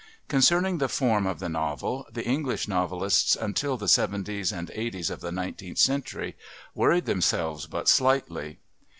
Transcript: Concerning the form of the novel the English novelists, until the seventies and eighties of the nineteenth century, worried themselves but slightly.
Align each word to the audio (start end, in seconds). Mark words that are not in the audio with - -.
Concerning 0.27 0.79
the 0.79 0.89
form 0.89 1.27
of 1.27 1.37
the 1.37 1.47
novel 1.47 2.07
the 2.11 2.25
English 2.25 2.67
novelists, 2.67 3.35
until 3.35 3.77
the 3.77 3.87
seventies 3.87 4.51
and 4.51 4.71
eighties 4.73 5.11
of 5.11 5.21
the 5.21 5.31
nineteenth 5.31 5.77
century, 5.77 6.35
worried 6.73 7.05
themselves 7.05 7.67
but 7.67 7.87
slightly. 7.87 8.57